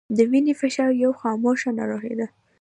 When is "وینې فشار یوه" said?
0.31-1.15